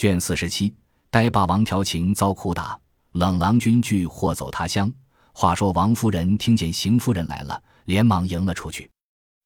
[0.00, 0.74] 卷四十七，
[1.10, 2.80] 呆霸王调情遭酷打，
[3.12, 4.90] 冷郎君惧或走他乡。
[5.34, 8.90] 话说王夫人听见邢夫人来了，连忙迎了出去。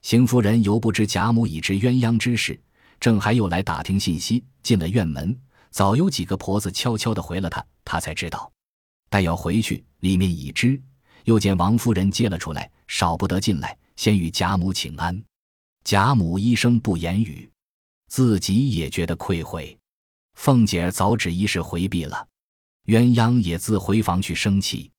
[0.02, 2.56] 邢夫人犹不知贾母已知鸳鸯之事，
[3.00, 4.44] 正还有来打听信息。
[4.62, 5.36] 进了院门，
[5.72, 8.48] 早有几个婆子悄悄的回了她，她才知道。
[9.10, 10.80] 待要回去，里面已知，
[11.24, 15.20] 又见王夫人接了出来，少不得进来，先与贾母请安。
[15.82, 17.50] 贾母一声不言语，
[18.06, 19.76] 自己也觉得愧悔。
[20.34, 22.26] 凤姐儿早指一事回避了，
[22.86, 24.90] 鸳鸯也自回房去生气。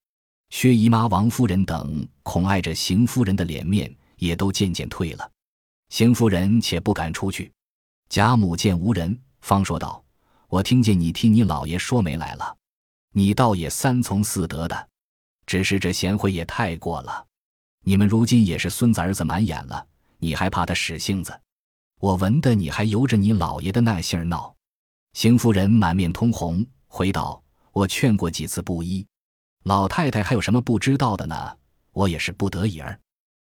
[0.50, 5.32] 薛姨妈、王夫人等恐碍着邢夫人的脸面，也都渐渐退了。
[5.90, 7.52] 邢夫人且不敢出去。
[8.10, 10.04] 贾母见无人，方说道
[10.48, 12.56] ：“我听见你替你老爷说媒来了，
[13.12, 14.88] 你倒也三从四德的，
[15.46, 17.26] 只是这贤惠也太过了。
[17.84, 19.86] 你们如今也是孙子儿子满眼了，
[20.20, 21.40] 你还怕他使性子？
[22.00, 24.55] 我闻得你还由着你老爷的那性儿闹。”
[25.16, 29.08] 邢夫人满面通红，回道：“我劝过几次不依。”
[29.64, 31.58] 老太太还有什么不知道的呢？
[31.94, 33.00] 我也是不得已儿。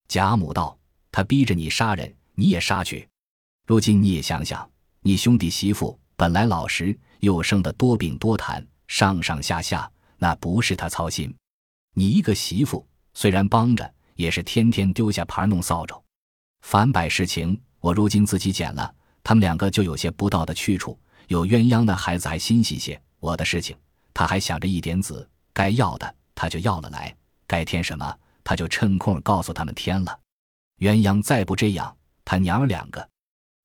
[0.06, 0.78] 贾母道
[1.10, 3.08] ：“他逼着你杀人，你也杀去。
[3.66, 11.34] 如今你也想想，你兄弟媳妇本来老实，又生得多病多痰，上上下下那不是他操心。
[11.94, 15.98] 你一个媳妇虽然帮着，也是天天丢下盘弄扫帚。
[16.60, 20.98] 反摆事情，我如今自己捡了，他们两个就有些不到的去处。
[21.28, 23.76] 有鸳鸯的孩子还心细些，我的事情
[24.12, 27.16] 他还想着一点子。”该要的他就要了来，
[27.46, 30.18] 该添什么他就趁空告诉他们添了。
[30.78, 33.08] 鸳鸯再不这样，他娘儿两个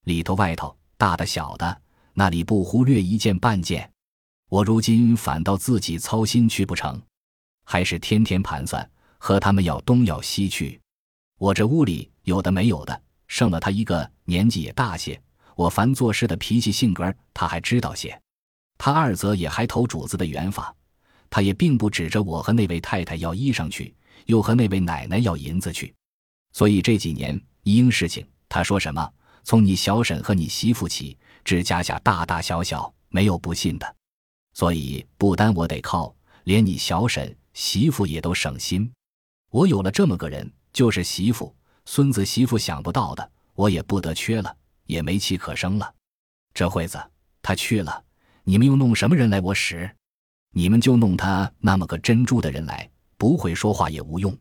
[0.04, 1.82] 里头外头大的小的，
[2.14, 3.92] 那里不忽略一件半件？
[4.50, 7.02] 我如今反倒自己操心去不成？
[7.66, 10.80] 还是天天盘算和他们要东要西去？
[11.40, 15.20] 我这屋里有的没有的，剩了他一个，年纪也大些。
[15.60, 18.18] 我凡做事的脾气性格他还知道些。
[18.78, 20.74] 他二则也还投主子的缘法。
[21.30, 23.94] 他也并不指着我和那位太太要衣裳去，
[24.28, 25.94] 又和那位奶奶要银子去，
[26.54, 29.12] 所以这几年一应事情，他说什么，
[29.44, 33.96] 从你小婶和你媳妇起，至家下大大小小，没有不信的。
[34.54, 38.90] 所以不单我得靠，连你小婶媳妇也都省心。
[39.52, 41.54] 我有了这么个人，就是媳妇、
[41.86, 44.56] 孙子、媳妇想不到的，我也不得缺了，
[44.90, 45.94] 也没气可生了。
[46.52, 47.00] 这会子
[47.44, 48.04] 他去了，
[48.44, 49.90] 你们又弄什么人来我使？
[50.52, 54.36] 你们就弄他那么个珍珠的人来，不会说话也无用。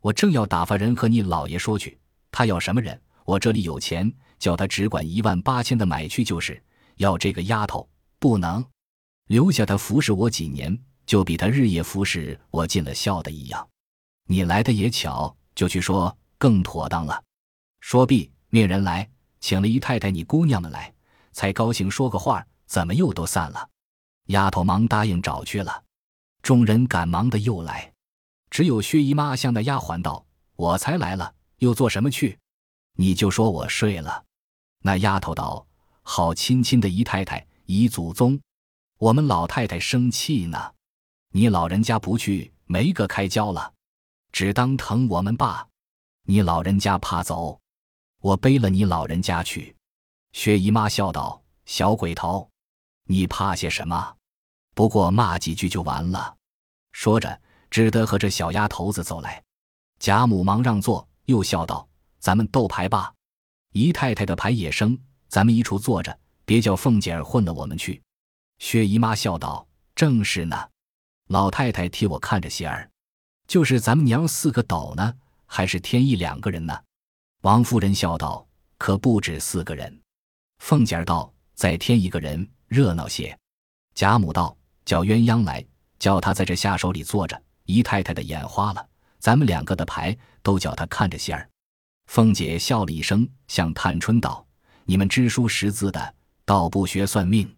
[0.00, 1.98] 我正要打发人和你老爷说去，
[2.30, 6.62] 他要什么人，我这里有钱，叫他只管一万八千的买去就是。
[6.96, 8.64] 要这个丫头不能
[9.26, 13.66] 留下他服侍我几年，就比他日夜服侍我尽了孝的一样。
[14.28, 17.24] 你来的也巧，就去说更妥当了。
[17.80, 20.92] 说毕，命人来请了姨太太、你姑娘们来，
[21.32, 23.68] 才高兴说个话，怎么又都散了？
[24.26, 25.82] 丫头忙答应找去了，
[26.42, 27.92] 众人赶忙的又来，
[28.50, 30.24] 只有薛姨妈向那丫鬟道
[30.54, 32.38] ：“我才来了，又做什么去？
[32.96, 34.24] 你就说我睡了。”
[34.82, 35.66] 那丫头道
[36.02, 38.40] ：“好亲亲的姨太太、姨祖宗，
[38.98, 40.72] 我们老太太生气呢。
[41.32, 43.72] 你老人家不去，没个开交了，
[44.32, 45.66] 只当疼我们罢。
[46.24, 47.60] 你老人家怕走，
[48.20, 49.74] 我背了你老人家去。”
[50.32, 52.48] 薛姨妈笑道：“小鬼头，
[53.04, 54.16] 你怕些什么？”
[54.74, 56.36] 不过骂几句就完了，
[56.92, 59.42] 说着只得和这小丫头子走来。
[59.98, 61.86] 贾母忙让座，又笑道
[62.18, 63.12] ：“咱们斗牌吧，
[63.72, 64.98] 姨太太的牌也生，
[65.28, 68.00] 咱们一处坐着，别叫凤姐儿混了我们去。”
[68.58, 70.68] 薛姨妈笑道：“正是呢，
[71.26, 72.90] 老太太替我看着些儿，
[73.46, 75.14] 就是咱们娘四个斗呢，
[75.44, 76.80] 还是添一两个人呢？”
[77.42, 78.46] 王夫人笑道
[78.76, 80.00] ：“可不止四个人。”
[80.60, 83.36] 凤姐儿道：“再添一个人，热闹些。”
[83.94, 84.56] 贾母道。
[84.86, 85.64] 叫鸳鸯来，
[86.00, 87.40] 叫他在这下手里坐着。
[87.66, 88.84] 姨太太的眼花了，
[89.20, 91.48] 咱们两个的牌都叫他看着些儿。
[92.06, 94.44] 凤姐笑了一声，向探春道
[94.84, 96.14] ：“你们知书识字的，
[96.44, 97.54] 倒不学算命。”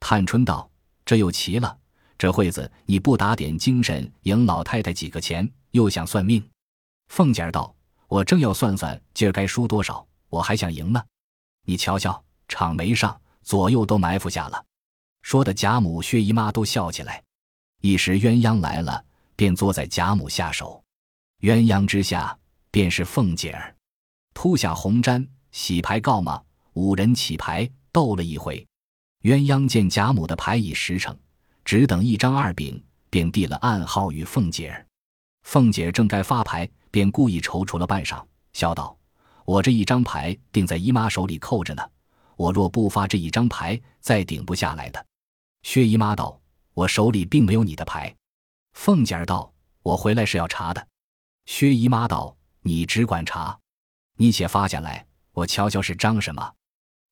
[0.00, 0.68] 探春道
[1.06, 1.78] ：“这又奇了，
[2.18, 6.44] 这会子你不打点精神赢老太太几个钱，又想算命？”
[7.08, 7.72] 凤姐儿道
[8.14, 11.02] ：“我正要算算今儿该输多少，我还想赢呢。
[11.66, 14.64] 你瞧瞧，场没上，左右都埋伏下了。”
[15.22, 17.20] 说的贾母、薛姨妈都笑起来。
[17.80, 20.80] 一时鸳鸯来了，便坐在贾母下手。
[21.40, 22.38] 鸳鸯之下
[22.70, 23.74] 便是凤姐儿，
[24.32, 26.40] 铺下红毡，洗牌告嘛。
[26.74, 28.64] 五人起牌斗了一回。
[29.22, 31.18] 鸳鸯见贾母的牌已实成，
[31.64, 32.80] 只等一张二饼，
[33.10, 34.86] 便递了暗号与凤姐儿。
[35.42, 38.96] 凤姐儿正该发牌，便故意踌躇了半晌，笑道
[39.44, 41.82] ：“我这一张牌定在姨妈手里扣着呢，
[42.36, 45.06] 我若不发这一张牌，再顶不下来的。”
[45.64, 46.40] 薛姨妈道
[46.72, 48.14] ：“我手里并没有你的牌。”
[48.74, 49.52] 凤姐儿道
[49.82, 50.86] ：“我回来是要查的。”
[51.46, 53.58] 薛姨妈道：“你只管查，
[54.16, 56.52] 你且发下来，我瞧瞧是张什么。”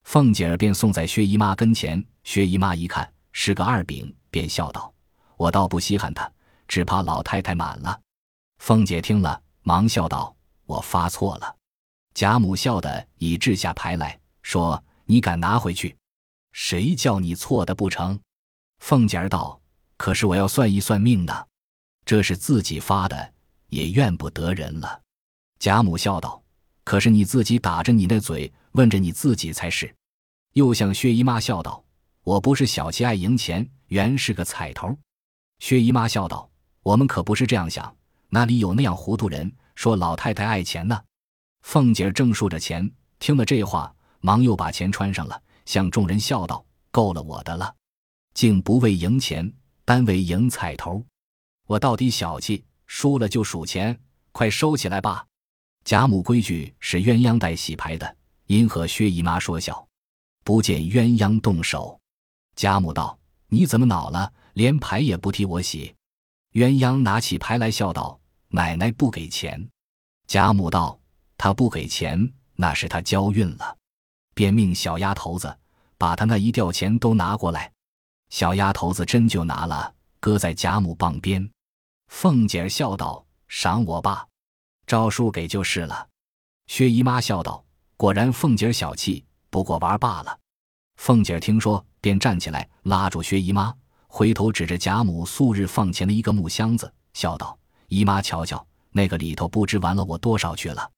[0.07, 2.01] 凤姐儿便送在薛姨妈跟前。
[2.23, 4.95] 薛姨妈一看是个二饼，便笑道
[5.37, 6.31] ：“我倒不稀罕他，
[6.69, 8.01] 只怕老太太满了。”
[8.63, 10.35] 凤姐听了，忙笑道
[10.67, 11.57] ：“我发错了。”
[12.15, 15.97] 贾母笑的已掷下牌来说：“你敢拿回去？
[16.53, 18.19] 谁叫你错的不成？”
[18.81, 19.61] 凤姐儿道
[19.97, 21.47] ：“可是我要算一算命呢，
[22.05, 23.33] 这是自己发的，
[23.69, 25.01] 也怨不得人了。”
[25.59, 26.43] 贾母笑道
[26.85, 29.95] ：“可是你自己打着你那嘴，问着你自己才是。”
[30.55, 31.83] 又向薛姨妈笑道
[32.25, 34.99] ：“我不是小气爱赢钱，原是个彩头。”
[35.61, 36.51] 薛姨妈笑道
[36.83, 37.97] ：“我们可不是这样想，
[38.35, 40.99] 哪里有那样糊涂人说老太太爱钱呢？”
[41.61, 47.75] 凤姐正数着钱，听了这话，忙又把钱穿上了，向众人笑道：“够了我的了，
[48.33, 49.53] 竟不为赢钱，
[49.85, 51.05] 单为赢彩头。
[51.67, 54.01] 我到底小气，输了就数钱，
[54.33, 55.27] 快收起来吧。”
[55.85, 59.87] 贾母规矩是鸳鸯带洗牌的，因和薛姨妈说笑。
[60.43, 62.01] 不见鸳鸯动手，
[62.57, 63.19] 贾母道
[63.51, 64.33] ：“你怎么恼了？
[64.55, 65.95] 连牌也不替我洗。”
[66.55, 68.21] 鸳鸯拿起牌来，笑道
[68.53, 69.69] ：“奶奶不给钱。”
[70.29, 70.97] 贾母道
[71.37, 73.77] ：“他不给钱，那是他交运了。”
[74.35, 75.59] 便命小丫头子
[75.99, 77.73] 把他那一吊钱都拿过来。
[78.31, 81.51] 小丫头子真就拿了，搁在贾母傍边。
[82.09, 84.27] 凤姐儿笑道：“赏我吧，
[84.87, 86.09] 照数给就是了。”
[86.69, 87.65] 薛姨妈笑道
[87.99, 90.41] ：“果然凤姐儿小气。”不过玩罢了，
[90.97, 93.71] 凤姐儿听说，便站起来拉住薛姨妈，
[94.07, 97.59] 回头指着贾母素日放钱的一个木箱子，笑道
[97.93, 100.91] ：“姨妈瞧瞧，那个里头不知玩了我多少去了。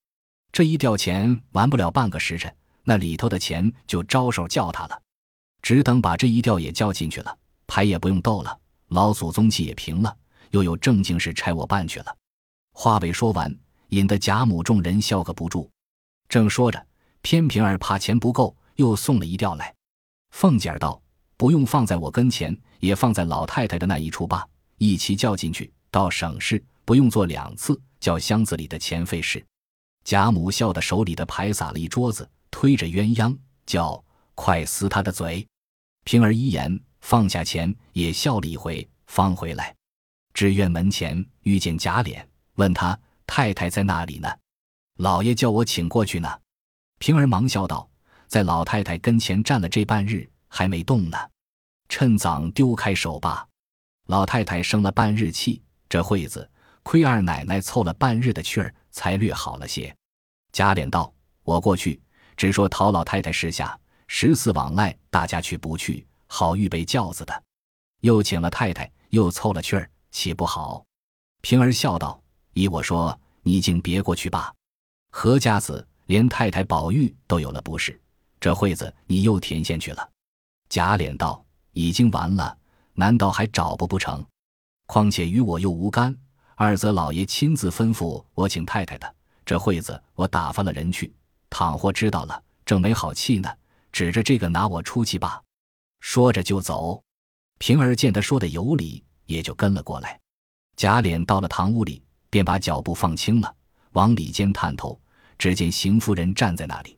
[0.53, 2.55] 这一吊钱玩不了半个时辰，
[2.85, 5.03] 那里头的钱就招手叫他了。
[5.61, 7.37] 只等把这一吊也叫进去了，
[7.67, 8.57] 牌也不用斗了，
[8.91, 10.17] 老祖宗气也平了，
[10.51, 12.17] 又有正经事差我办去了。”
[12.73, 13.53] 话未说完，
[13.89, 15.69] 引得贾母众人笑个不住。
[16.29, 16.87] 正说着。
[17.23, 19.75] 偏平儿怕钱不够，又送了一吊来。
[20.31, 21.01] 凤姐儿道
[21.39, 29.45] ：“不用放在我跟前，也放在老太太的那一处吧，一起叫进去，倒省事，不用做两次，叫箱子里的钱费事。”
[30.05, 34.03] 贾母笑得手里的牌撒了一桌子，推着鸳鸯叫
[34.35, 35.47] ：“快撕他的嘴！”
[36.05, 39.75] 平儿一言放下钱，也笑了一回，方回来，
[40.35, 42.23] 至院门前遇见贾琏，
[42.57, 44.29] 问他太太在那里呢？
[44.99, 46.29] 老爷叫我请过去呢。
[46.99, 47.89] 平儿忙笑道
[48.29, 51.17] ：“在老太太跟前站了这半日，还没动呢，
[51.89, 53.49] 趁早丢开手吧。”
[54.07, 56.49] 老太太生了半日气，这会子
[56.85, 59.93] 亏二奶奶凑了半日的趣儿，才略好了些。
[60.53, 62.01] 贾琏道：“我过去，
[62.37, 63.77] 只说陶老太太示下，
[64.07, 66.07] 十四往来，大家去不去？
[66.29, 67.43] 好预备轿子的。
[68.03, 70.85] 又请了太太，又凑了趣儿，岂不好？”
[71.43, 72.23] 平儿笑道
[72.55, 74.55] ：“依我说，你竟别过去吧。
[75.11, 77.99] 何家子。”连太太宝玉都有了不是，
[78.39, 80.07] 这会子你又填线去了。
[80.69, 81.43] 贾琏道
[81.73, 82.55] ：“已经完了，
[82.93, 84.23] 难道还找不不成？
[84.85, 86.15] 况且与我又无干。
[86.57, 89.15] 二则老爷亲自吩咐我请太太的，
[89.45, 91.13] 这会子我打发了人去。
[91.51, 93.51] 倘或知道了，正没好气呢，
[93.93, 95.43] 指着这个拿我出气吧。”
[96.01, 97.03] 说着就走。
[97.59, 100.21] 平儿见他说的有理，也就跟了过来。
[100.77, 103.55] 贾琏到了堂屋里，便把脚步放轻了，
[103.93, 105.01] 往里间探头。
[105.39, 106.97] 只见邢夫人站在那里，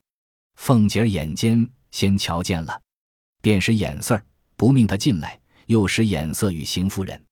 [0.56, 2.80] 凤姐儿眼尖，先瞧见了，
[3.40, 4.22] 便使眼色儿
[4.56, 7.22] 不命他进来，又使眼色与邢夫人。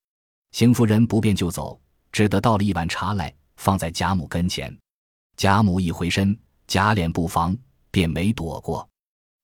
[0.53, 1.79] 邢夫人不便就走，
[2.15, 4.73] 只得倒了一碗茶来，放在贾母跟前。
[5.37, 7.57] 贾母一回身，贾琏不防，
[7.91, 8.89] 便没躲过。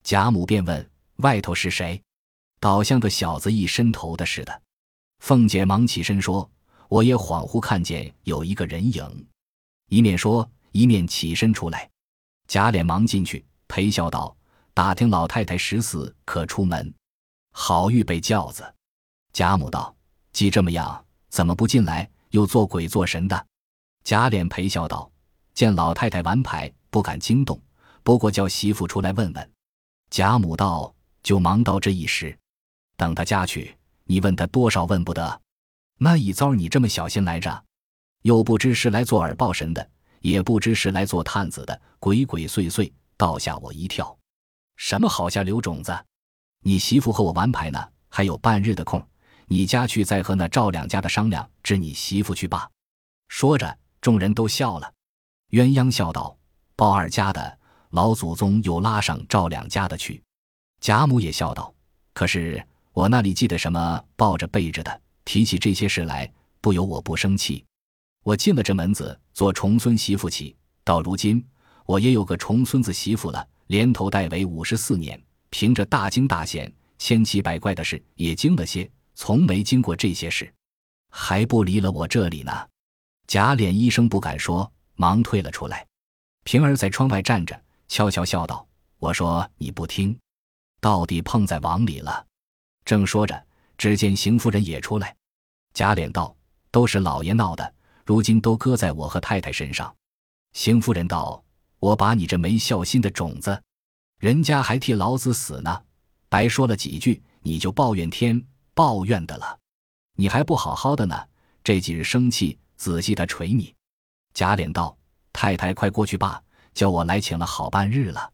[0.05, 2.01] 贾母便问：“外头是谁？”
[2.61, 4.61] 倒像个小子一伸头的似的。
[5.19, 6.49] 凤姐忙起身说
[6.87, 9.27] ：“我也恍惚看见有一个人影。”
[9.89, 10.49] 一面说。
[10.73, 11.89] 一面起身出来，
[12.47, 14.33] 贾琏忙进去陪笑道
[14.73, 16.93] ：“打听老太太十四可出门，
[17.51, 18.73] 好预备轿子。”
[19.33, 19.93] 贾母道
[20.31, 22.09] ：“既这么样，怎么不进来？
[22.31, 23.47] 又做鬼做神的？”
[24.03, 25.09] 贾琏陪笑道
[25.53, 27.61] ：“见老太太玩牌，不敢惊动，
[28.03, 29.51] 不过叫媳妇出来问问。”
[30.09, 32.37] 贾母道：“就忙到这一时，
[32.97, 35.41] 等他家去，你问他多少问不得。
[35.99, 37.63] 那一遭你这么小心来着，
[38.23, 39.87] 又不知是来做耳报神的。”
[40.21, 44.15] 也不知是来做探子的，鬼鬼祟祟，倒吓我一跳。
[44.75, 45.91] 什么好下留种子？
[46.59, 49.03] 你媳妇和我玩牌呢，还有半日的空，
[49.51, 52.65] 你家去再和那赵两家的商量，知你媳妇去罢。
[53.27, 54.89] 说着，众人都笑了。
[55.49, 56.37] 鸳鸯笑道
[56.77, 60.23] ：“鲍二家的老祖宗又拉上赵两家的去。”
[60.79, 61.73] 贾母也笑道
[62.15, 66.31] ：“可是我那里记得什么抱着背着的，提起这些事来，
[66.61, 67.61] 不由我不生气。
[68.23, 70.55] 我进了这门子做重孙媳妇起，
[70.85, 71.45] 到如今
[71.85, 80.51] 我也有个重孙子媳妇了，连头带尾五十四年，凭着大惊大险、千奇百怪的事也惊了些，从没经过这些事，
[81.09, 82.51] 还不离了我这里呢。
[83.27, 85.85] 贾琏一声不敢说，忙退了出来。
[86.43, 88.67] 平儿在窗外站着，悄悄笑道
[88.99, 90.17] ：“我说你不听，
[90.79, 92.25] 到底碰在网里了。”
[92.83, 93.45] 正说着，
[93.77, 95.15] 只见邢夫人也出来。
[95.73, 96.35] 贾琏道
[96.71, 97.73] ：“都是老爷闹的，
[98.05, 99.95] 如今都搁在我和太太身上。”
[100.53, 101.41] 邢夫人道
[101.79, 103.61] ：“我把你这没孝心的种子，
[104.19, 105.83] 人家还替老子死呢，
[106.27, 109.59] 白说了几句，你就抱怨天抱怨的了。
[110.15, 111.15] 你还不好好的呢，
[111.63, 113.73] 这几日生气，仔细的捶你。”
[114.33, 114.97] 贾琏道。
[115.33, 118.29] 太太，快过去吧，叫我来请了好半日了。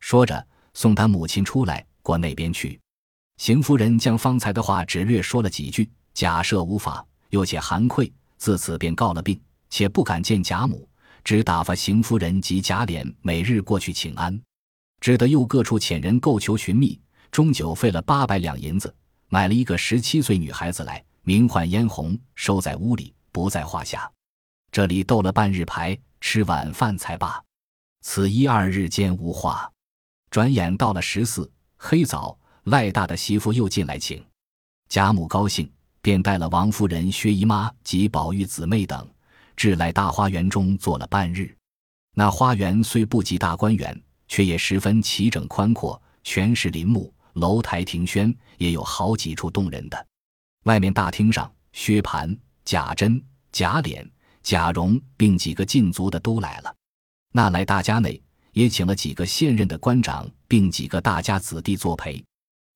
[0.00, 2.80] 说着，送他母亲出来过那边去。
[3.36, 10.88] 邢夫人将方才的话只略说了几句，假设无法，又且含愧，自此便告了病，且不敢见贾母，
[11.22, 14.42] 只打发邢夫人及贾琏每日过去请安，
[15.00, 18.92] 只得又各处遣人购求寻觅，终究费了八百两银子，
[19.32, 24.12] 买了一个十七岁女孩子来，名唤嫣红，收在屋里，不在话下。
[24.70, 25.98] 这里斗了半日牌。
[26.24, 27.42] 吃晚饭才罢，
[28.02, 29.68] 此一二日间无话。
[30.30, 34.24] 转眼到了十四黑早，赖大的媳妇又进来请，
[34.88, 35.68] 贾母高兴，
[36.00, 39.08] 便带了王夫人、薛姨妈及宝玉姊妹等，
[39.56, 41.52] 至来大花园中坐了半日。
[42.14, 50.06] 那花园虽不及大观园，却也十分齐整宽阔，全是林木，楼台亭轩也有好几处动人的。
[50.64, 54.08] 外面大厅上，薛蟠、贾珍、贾琏。
[54.44, 56.74] 贾蓉并几个禁足的都来了，
[57.30, 58.20] 那来大家内
[58.50, 62.20] 也请了几个现任的官长，并几个大家子弟作陪。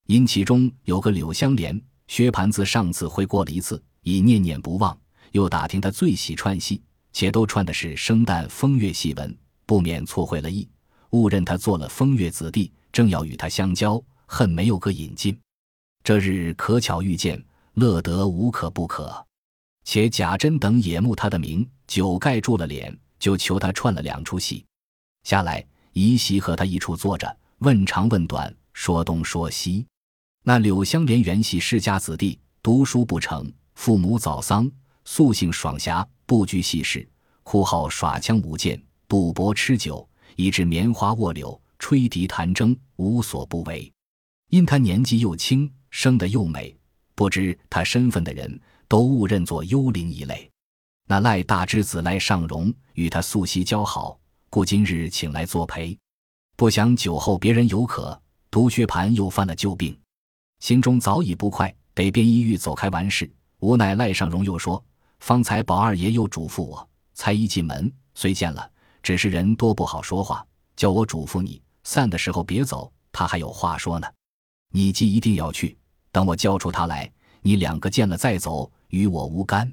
[0.06, 4.96] 因其中有个柳香莲，薛蟠自上次会过了一次，已念念不忘。
[5.32, 6.80] 又打听他最喜串戏，
[7.12, 9.36] 且都串的是生旦风月戏文，
[9.66, 10.68] 不免错会了意，
[11.10, 15.38] 误认他做了风月子弟，正要与他相交，恨没有个引进。
[16.04, 17.42] 这日可巧遇见，
[17.74, 19.24] 乐得无可不可。
[19.84, 24.64] 且贾珍等也慕他的名，酒盖住了脸，就求他串了两出戏。
[25.24, 29.86] 下来，姨媳和他一处坐着，问长问短，说东说西。
[30.44, 34.70] 那柳湘莲原系世家子弟，读书不成，父母早丧，
[35.04, 37.08] 素性爽侠，不拘细事，
[37.42, 43.92] 酷好耍枪舞剑，赌博吃酒，以致棉花卧柳，吹笛弹筝，无所不为。
[44.56, 46.74] 因他年纪又轻，生得又美，
[47.14, 48.58] 不知他身份的人。
[48.88, 50.48] 都误认作幽灵一类。
[51.08, 54.16] 那赖大之子赖尚荣与他素习交好，
[54.48, 55.98] 故今日请来作陪。
[56.56, 58.16] 不想酒后别人有可，
[58.48, 59.98] 独薛蟠又犯了旧病，
[60.60, 63.28] 心中早已不快，得便意欲走开完事。
[63.58, 64.82] 无奈赖尚荣又说
[65.18, 68.70] ：“方才宝二爷又嘱咐我，才一进门虽见了，
[69.02, 70.46] 只是人多不好说话，
[70.76, 74.06] 叫我嘱咐你散的时候别走，他还有话说呢。
[74.76, 75.74] 你既一定要去，
[76.12, 79.70] 等我叫出他来，你两个见了再走。”与我无干。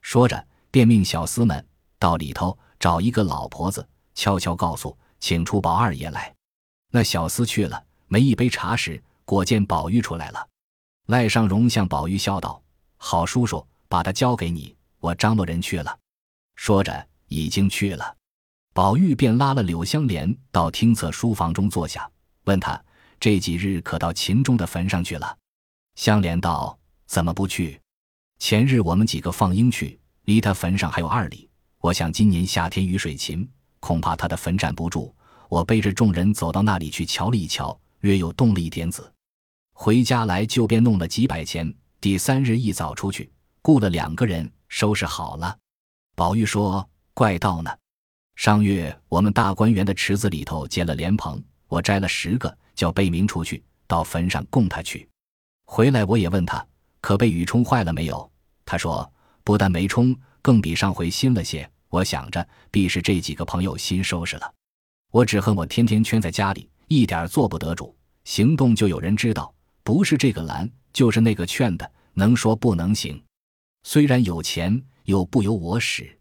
[0.00, 1.66] 说着，便命小厮们
[1.98, 6.32] 到里头找一个老婆子，悄悄告诉，请出宝二爷来。
[6.92, 10.48] 那小厮去了，没一杯茶时，果见宝玉出来了。
[11.06, 12.62] 赖尚荣向宝玉笑道
[12.96, 15.98] ：“好叔叔，把他交给你，我张罗人去了。”
[16.54, 18.16] 说着，已经去了。
[18.72, 22.08] 宝玉便拉了柳香莲到厅侧书房中坐下，
[22.44, 22.80] 问他
[23.24, 25.38] 这几日可到秦钟的坟上去了。
[25.94, 26.78] 香莲道
[27.08, 27.80] ：“怎么不去？”
[28.38, 31.48] 前日我们几个放鹰去，离他坟上还有二里。
[31.78, 33.48] 我想今年夏天雨水勤，
[33.80, 35.16] 恐怕他的坟站不住。
[35.48, 39.10] 我背着众人走到那里去瞧了一瞧，略有动了一点子。
[39.72, 41.74] 回家来就便弄了几百钱。
[42.02, 45.56] 第三日一早出去，雇了两个人收拾好了。
[46.14, 47.74] 宝玉说：“怪道呢。
[48.36, 55.08] 上月我们大观园的池子里头结了莲蓬，我摘了十个，叫贝明出去到坟上供他去。
[55.66, 56.64] 回来我也问他。”
[57.04, 58.32] 可被雨冲坏了没有？
[58.64, 59.12] 他说
[59.42, 61.70] 不但没冲，更比上回新了些。
[61.90, 64.54] 我想着必是这几个朋友新收拾了。
[65.12, 73.22] 我只恨我天天圈在家里，一点做不得主，行动就有人知道，不是这个拦，就是那个劝的，能说不能行。
[73.82, 76.18] 虽然有钱，又不由我使。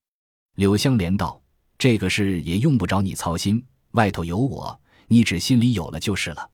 [0.55, 1.41] 柳香莲道
[1.79, 6.49] ：“这个事也用不着你操心，外头有我，你只心里有了就是了。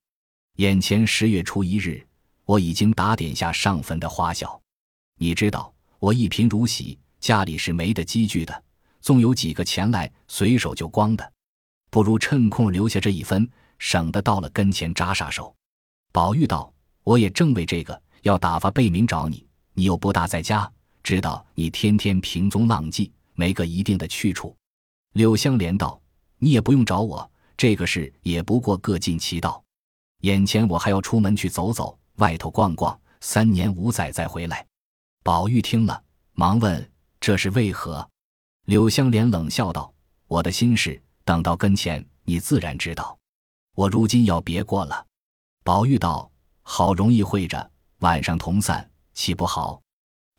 [0.56, 2.06] 眼前十月初一日。”
[2.46, 4.60] 我已经打点下上坟的花销，
[5.18, 8.64] 你知道我一贫如洗，家里是没得积聚的，
[9.00, 11.32] 纵有几个钱来，随手就光的，
[11.90, 15.54] 不如趁空留下这一分，省得到了跟前扎杀手。
[16.10, 20.68] 宝玉道：“我也正为这个，要打发贝明找你，你又不大在家，
[21.04, 24.56] 知道你天天平踪浪迹，没个一定的去处。”
[25.14, 26.02] 柳香莲道
[26.38, 27.30] ：“你也不用找我，
[27.60, 29.62] 这个事也不过各尽其道。
[30.22, 34.66] 眼前我还要出门去走走，外头逛逛，三年五载再回来。”
[35.22, 36.02] 宝玉听了，
[36.32, 36.90] 忙问
[37.20, 38.08] ：“这是为何？”
[38.64, 39.92] 柳香莲冷笑道
[40.26, 43.14] ：“我的心事，等到跟前，你自然知道。
[43.76, 45.06] 我如今要别过了。”
[45.62, 46.32] 宝玉道
[46.64, 49.82] ：“好容易会着，晚上同散，岂不好？”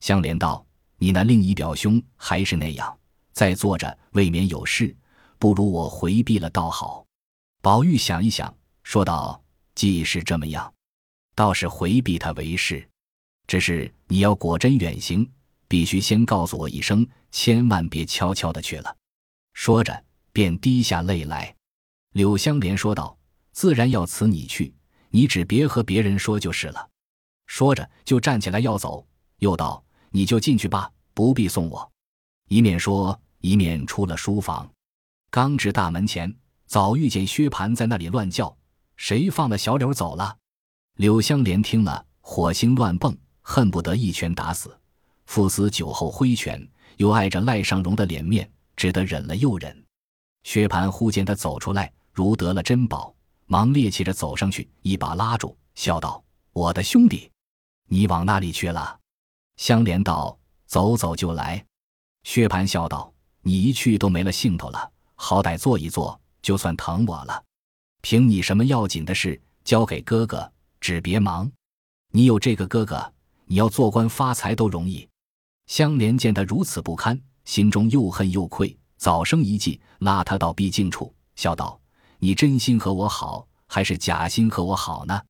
[0.02, 0.66] 香莲道
[0.98, 2.98] ：“你那另一表兄还是那样。”
[3.32, 4.98] 在坐着，未免有事，
[5.38, 7.06] 不如我回避了倒好。
[7.62, 8.52] 宝玉想一想，
[8.82, 9.40] 说道
[9.76, 10.74] ：“既是这么样，
[11.36, 12.90] 倒是回避他为是。
[13.46, 15.30] 只是你要果真远行，
[15.68, 18.98] 必须先告诉我一声，千万别悄悄的去了。”
[19.54, 20.04] 说着，
[20.34, 21.56] 便滴下泪来。
[22.14, 23.16] 柳香莲说道
[23.54, 24.74] ：“自然要辞你去，
[25.12, 26.90] 你只别和别人说就是了。”
[27.46, 29.06] 说着，就站起来要走，
[29.38, 31.92] 又道：“你就进去吧，不必送我。”
[32.50, 34.68] 一面说，一面出了书房。
[35.30, 36.34] 刚至大门前，
[36.72, 38.56] 早遇见薛蟠在那里乱叫
[38.96, 40.38] ：“谁放了小柳走了？”
[40.96, 44.80] 柳香莲听了，火星乱蹦，恨不得一拳打死。
[45.26, 49.86] 父子酒后挥拳，又碍着赖尚荣的脸面，只得忍了又忍。
[50.44, 53.14] 薛蟠忽见他走出来，如得了珍宝，
[53.48, 56.24] 忙趔趄着走上去，一把拉住，笑道
[56.54, 57.30] ：“我的兄弟，
[57.90, 58.98] 你往哪里去了？”
[59.60, 61.66] 香莲道：“走走就来。”
[62.24, 63.14] 薛蟠笑道
[63.44, 67.44] ：“你一去都没了兴头了，好歹坐一坐，就算疼我了。
[68.02, 71.52] 凭你什么要紧的事，交给哥哥，只别忙。
[72.12, 73.14] 你有这个哥哥，
[73.46, 75.08] 你要做官发财都容易。”
[75.68, 81.80] 香莲见他如此不堪，心中又恨又愧，早生一计，拉他到僻静处，笑道
[82.20, 85.22] ：“你真心和我好，还是假心和我好呢？”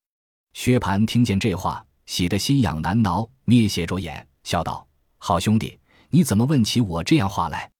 [0.53, 4.87] 薛蟠听见这话，喜得心痒难挠，眯斜着眼，笑道
[5.19, 5.77] ：“好兄弟。”
[6.13, 7.71] 你怎么问起我这样话来？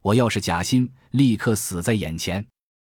[0.00, 2.46] 我要是假心，立刻死在眼前。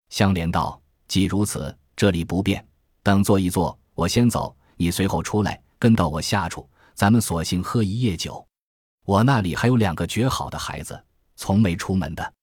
[0.09, 2.65] 香莲道：“既如此，这里不便，
[3.03, 8.45] 等坐一坐，我先走，你随后出来，跟到我下处，咱们索性喝一夜酒。
[9.05, 11.01] 我那里还有两个绝好的孩子，
[11.35, 12.33] 从没出门的，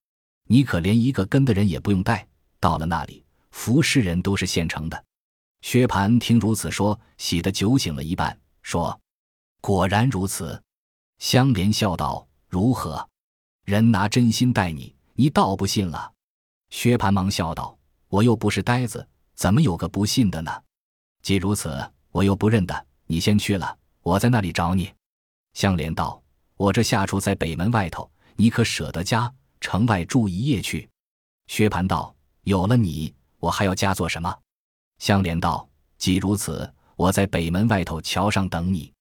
[0.48, 2.26] 你可连一个跟的人也不用带。
[2.60, 5.04] 到了那里，服侍人都是现成的。”
[5.62, 9.00] 薛蟠听如此说，喜得酒醒了一半，说
[9.60, 10.62] ：“果然如此。”
[11.18, 12.26] 香莲笑道。
[12.46, 13.08] 如何？
[13.64, 16.13] 人拿真心待你，你倒不信了。
[16.74, 17.78] 薛蟠忙笑道
[18.10, 20.50] ：“我又不是呆子，怎么有个不信的呢？
[21.22, 24.92] 既如此，我又不认得，你先去了，我在那里找你。”
[25.54, 26.20] 香莲道
[26.58, 30.90] ：“我这下处在北门外头，你可舍得家城外住一夜去？”
[31.46, 34.36] 薛蟠道：“有了你，我还要家做什么？”
[34.98, 38.92] 香莲道：“既如此，我在北门外头桥上等你，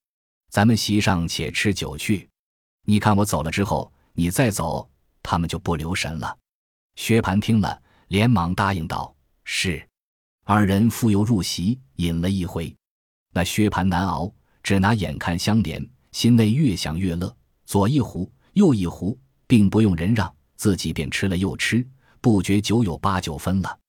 [0.51, 2.29] 咱们席上且吃酒去。”
[2.85, 4.87] 你看我走了之后，你再走，
[5.23, 6.37] 他们就不留神了。
[6.95, 9.87] 薛蟠听了，连忙答应道：“是。”
[10.45, 12.73] 二人复又入席，饮了一回。
[13.33, 21.85] 那薛蟠难熬，只拿眼看香莲，心内越想越乐，左一壶，右一壶，并不用人让，自己便吃了又吃，
[22.21, 23.79] 不觉酒有八九分了。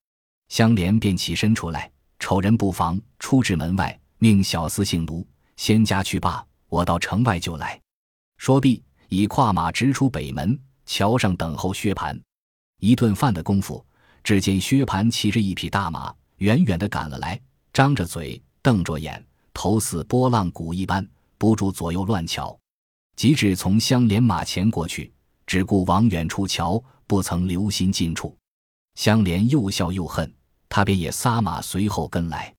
[0.49, 7.81] 香莲便起身出来，瞅人不防，出至门外，命小厮姓卢，先家去罢，我到城外就来。
[8.39, 12.19] 说毕，已跨马直出北门，桥上等候薛蟠。
[12.85, 13.83] 一顿饭的功夫，
[14.23, 17.41] 只见薛蟠骑着一匹大马，远远的赶了来，
[17.73, 22.55] 张着嘴，瞪着眼，头似波浪鼓一般，不住左右乱瞧。
[23.17, 25.11] 即至从香莲马前过去，
[25.47, 28.37] 只顾往远处瞧，不曾留心近处。
[28.97, 30.31] 香莲又笑又恨，
[30.69, 32.55] 他便也撒马随后跟来。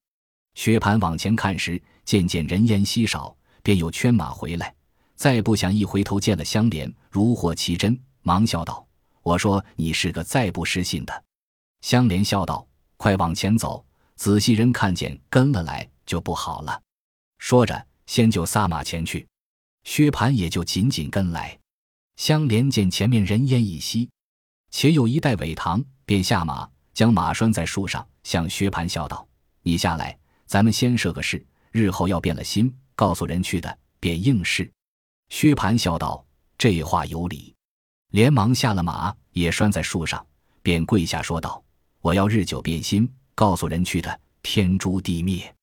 [0.54, 4.74] 薛蟠往前看时，渐渐人烟稀少，便又圈马回来。
[5.14, 8.84] 再不想一回头见了香莲，如获其真，忙笑道
[9.26, 11.24] ：“我说你是个再不失信的。”
[11.82, 12.64] 香莲笑道
[12.96, 13.84] ：“快往前走，
[14.14, 16.80] 仔细人看见跟了来就不好了。”
[17.38, 19.26] 说着，先就撒马前去，
[19.82, 21.58] 薛蟠也就紧紧跟来。
[22.14, 24.08] 香莲见前面人烟已稀，
[24.70, 29.26] 且有一带苇塘，便下马，将马拴在树上，向薛蟠笑道
[29.62, 34.70] ：“你下来，咱们先设个誓，日后要变了心，告诉人去的，便应是。”
[35.30, 36.24] 薛蟠笑道
[36.56, 37.52] ：“这话有理。”
[38.10, 40.24] 连忙下了马，也拴在树上，
[40.62, 41.62] 便跪下说道
[42.00, 45.54] ：“我要日久变心，告诉人去的，天诛地灭。”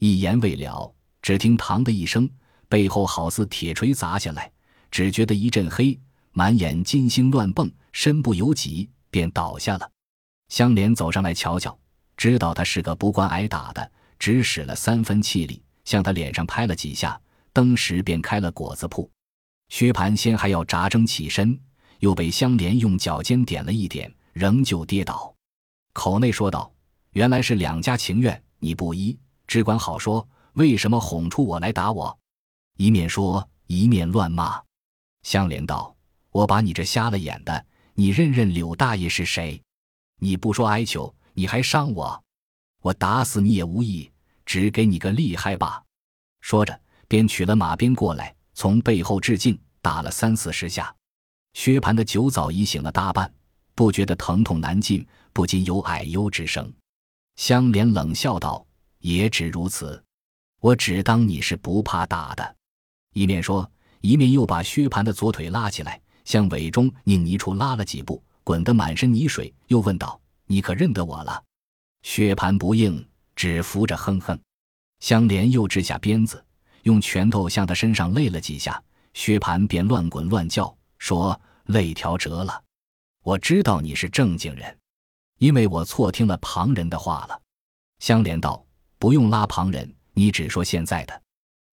[0.00, 2.28] 一言未了，只听“嘡”的一声，
[2.68, 4.50] 背后好似铁锤砸下来，
[4.90, 5.98] 只觉得一阵黑，
[6.32, 9.88] 满眼金星乱蹦，身不由己，便倒下了。
[10.48, 11.78] 香莲走上来瞧瞧，
[12.16, 17.20] 知道他是个不惯挨打的，只使了三分气力，向他脸上拍了几下，
[17.52, 19.08] 登时便开了果子铺。
[19.68, 21.58] 薛蟠先还要扎针起身，
[22.02, 25.32] 又被香莲用脚尖点了一点，仍旧跌倒，
[25.92, 26.72] 口内说道
[27.14, 32.18] ：“原来是两家情愿，你不依，只管好说，为什么哄出我来打我？”
[32.76, 34.60] 一面说一面乱骂。
[35.22, 35.94] 香莲道
[36.32, 39.62] ：“我把你这瞎了眼的，你认认柳大爷是谁？
[40.18, 42.20] 你不说哀求，你还伤我，
[42.80, 44.10] 我打死你也无益，
[44.44, 45.80] 只给你个厉害吧。”
[46.42, 48.34] 说着，便取了马鞭过来。
[48.54, 50.92] 从背后致敬，打了三四十下。
[51.54, 53.32] 薛蟠的酒早已醒了大半，
[53.74, 56.72] 不觉得疼痛难禁，不禁有矮忧之声。
[57.36, 58.64] 香莲冷笑道
[59.00, 60.02] ：“也只如此，
[60.60, 62.56] 我只当你是不怕打的。”
[63.14, 71.42] 一面说，一面又把薛蟠的左腿拉起来，向尾中拧泥处拉了几步，滚得满身泥水，又问道：“你可认得我了？”
[72.02, 74.38] 薛蟠不应，只扶着哼哼。
[75.00, 76.44] 香莲又掷下鞭子。
[76.82, 78.82] 用拳头向他身上擂了几下，
[79.14, 82.62] 薛蟠便乱滚乱叫，说：“肋条折了。”
[83.24, 84.78] 我知道你是正经人，
[85.38, 87.42] 因为我错听了旁人的话了。
[87.98, 88.64] 香莲道
[89.00, 91.22] ：“不用拉旁人，你只说现在的。”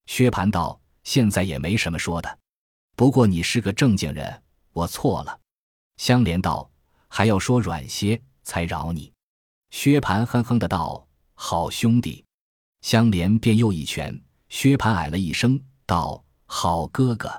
[0.09, 2.39] 薛蟠道：“现在也没什么说的，
[2.95, 4.41] 不过你是个正经人，
[4.73, 5.39] 我错了。”
[5.97, 6.67] 香莲道
[7.07, 9.13] ：“还要说软些，才饶你。”
[9.69, 12.25] 薛蟠哼哼的道：“好兄弟。”
[12.81, 14.19] 香莲便又一拳。
[14.47, 17.29] 薛蟠矮了一声，道：“好哥哥。”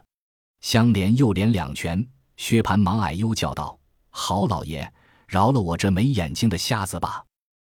[0.60, 3.78] 香莲又连两拳，薛蟠忙矮忧叫道
[4.10, 4.90] ：“好老爷，
[5.26, 7.24] 饶了我这没眼睛的瞎子吧！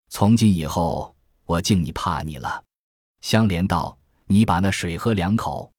[0.09, 2.63] 从今以后，我敬你怕你了。”
[3.23, 5.73] 香莲道：“你把那水喝两口。”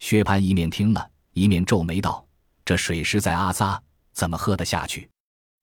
[0.00, 2.26] 薛蟠一面听了一面皱眉道
[2.64, 5.10] ：“这水实在阿杂，怎么喝得下去？”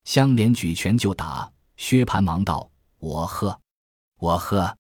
[0.05, 3.59] 香莲举拳就打，薛蟠忙道：“我喝，
[4.19, 4.77] 我喝。”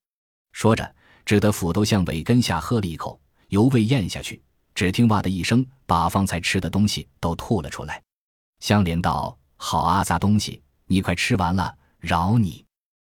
[0.53, 0.95] 说着。
[1.25, 4.43] 只得斧头向尾根下喝了一口，犹未咽下去，
[4.75, 8.01] 只听哇的一声，把方才吃的东西都吐了出来。
[8.59, 12.65] 香莲道：“好阿杂东西，你快吃完了，饶你。”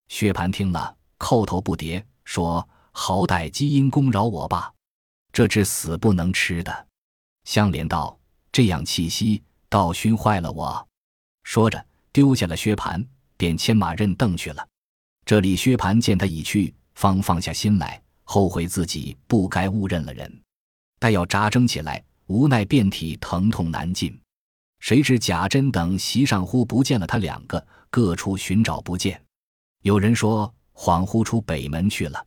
[0.09, 4.73] 薛蟠听了，叩头不迭，说：“好歹积阴功饶我吧，
[5.33, 6.87] 这只死不能吃的。”
[7.45, 8.19] 香莲道
[8.53, 10.89] ：“这样气息，倒熏坏了我。”
[11.45, 13.05] 说着，丢下了薛蟠，
[13.37, 14.67] 便牵马认凳去了。
[15.25, 16.75] 这里薛蟠见他已去。
[16.95, 20.43] 方放下心来，后悔自己不该误认了人，
[20.99, 24.19] 待要扎针起来，无奈遍体疼痛难禁。
[24.81, 29.21] 谁知贾珍等席上忽不见了他两个，各处寻找不见。
[29.83, 32.25] 有人说恍惚出北门去了。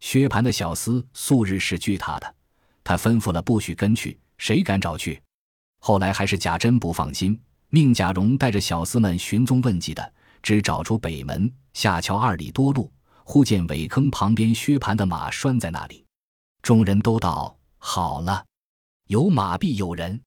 [0.00, 2.34] 薛蟠的小厮素日是惧他的，
[2.82, 5.20] 他吩咐了不许跟去，谁敢找去？
[5.80, 12.92] 后来还是贾珍不放心，命贾蓉带着小厮们寻踪问迹的，只找出北门下桥二里多路。
[13.24, 16.04] 忽见苇坑旁边薛蟠的马拴在那里，
[16.60, 18.42] 众人都道：“好了，
[19.08, 20.18] 有马必有人。”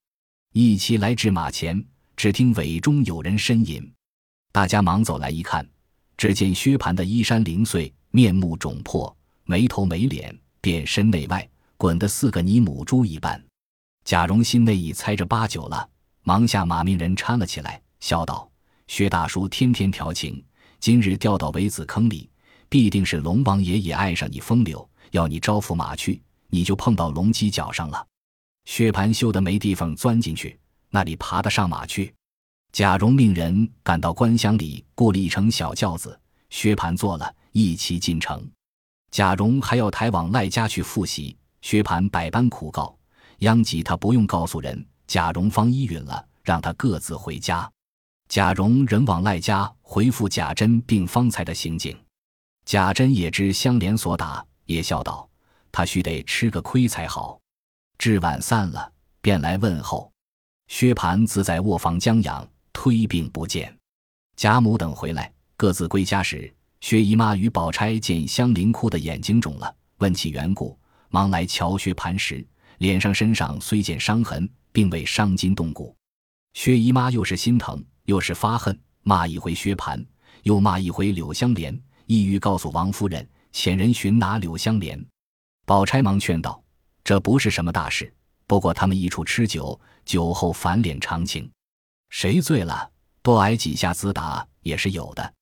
[0.54, 1.84] 一齐来至马前，
[2.15, 3.91] 只听尾中有人呻吟，
[4.52, 5.67] 大家忙走来一看，
[6.15, 13.43] 只见薛蟠的衣衫零碎，面目肿破，没头没脸，遍身内外滚得四个泥母猪一般。
[14.06, 15.89] 贾蓉心内已猜着八九了，
[16.22, 18.48] 忙下马命人搀了起来，笑道
[18.86, 20.46] ：“薛大叔天天调情，
[20.80, 22.30] 今日掉到苇子坑里。”
[22.70, 28.05] 必定是龙王爷也爱上你风流，要你招驸马去，你就碰到龙犄脚上了。
[28.65, 32.13] 薛蟠羞得没地方钻进去，那里爬得上马去？
[32.73, 38.45] 贾蓉命人赶到官厢里雇了一乘小轿子，薛蟠坐了，一齐进城。
[39.10, 42.95] 贾蓉还要抬往赖家去复习，薛蟠百般苦告，
[43.39, 44.86] 央及他不用告诉人。
[45.07, 47.71] 贾蓉方依允了，让他各自回家。
[48.27, 51.97] 贾蓉仍往赖家回复贾珍并方才的行径。
[52.65, 55.27] 贾珍也知香莲所打，也笑道
[55.78, 57.40] ：“他须得吃个亏才好。”
[58.00, 60.12] 至晚散了，便来问候。
[60.70, 63.72] 薛蟠自在卧房将养，推病不见。
[64.36, 70.76] 贾母等回来，各自归家时，薛姨妈与宝钗见香菱哭得眼睛肿了，问其缘故，
[71.10, 72.44] 忙来瞧薛蟠时，
[72.80, 75.96] 脸上身上虽见伤痕，并未伤筋动骨。
[76.54, 80.04] 薛姨妈又是心疼又是发恨，骂一回薛蟠，
[80.42, 81.80] 又骂一回柳香莲。
[82.08, 85.06] 意欲告诉王夫人，遣人寻拿柳香莲。
[85.67, 86.63] 宝钗忙劝道
[87.03, 88.13] ：“这不是什么大事，
[88.45, 91.51] 不过他们一处吃酒，酒后反脸常情，
[92.10, 92.89] 谁醉了
[93.21, 95.34] 多挨几下子打也是有的。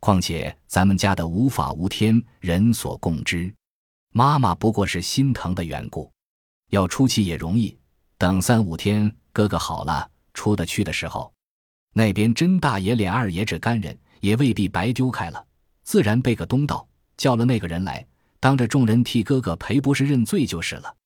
[0.00, 3.54] 况且咱们家的无法无天，人所共知。
[4.14, 6.10] 妈妈不过是心疼的缘故，
[6.70, 7.78] 要出气也容易。
[8.16, 11.30] 等三五天，哥哥好了，出得去的时候，
[11.92, 15.46] 那边甄大爷、脸二爷这干人也未必白丢开了。”
[15.84, 18.06] 自然背个东道，叫了那个人来，
[18.46, 20.96] 当着众人替哥哥赔不是认罪就是了。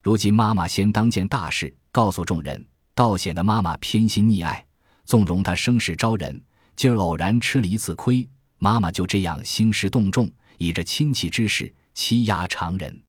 [0.00, 4.64] 如今妈妈先当件大事，告诉众人，倒显得妈妈偏心溺爱，
[5.04, 6.40] 纵容他生事招人。
[6.76, 8.28] 今儿偶然吃了一次亏，
[8.58, 13.02] 妈妈就这样兴师动众，以这亲戚之事欺压常人。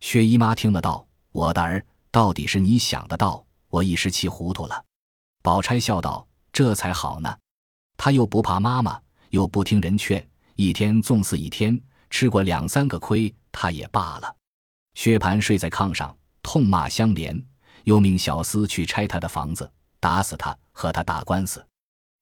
[0.00, 4.84] 薛姨妈听了道：“我的儿，到底是你想得到，我一时气糊涂了。”
[5.42, 7.34] 宝钗笑道：“这才好呢，
[7.96, 10.22] 他又不怕妈妈，又不听人劝，
[10.54, 11.80] 一天纵死一天，
[12.12, 14.36] 吃过两三个亏，他也罢了。”
[14.94, 17.42] 薛蟠睡在炕上，痛骂香莲，
[17.84, 21.66] 又命小厮去拆他的房子，打死他，和他打官司。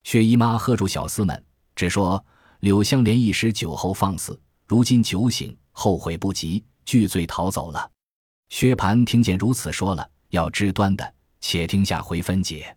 [0.05, 2.25] 薛姨妈喝住小厮们，只说
[2.61, 7.91] 柳香莲一时酒后放肆，如今酒醒，后悔不及，拒罪逃走了。
[8.49, 12.77] 薛蟠听见如此说了，要知端的，且听下回分解。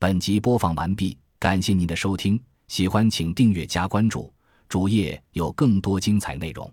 [0.00, 4.32] 本集播放完毕，感谢您的收听，喜欢请订阅加关注，
[4.70, 6.72] 主页有更多精彩内容。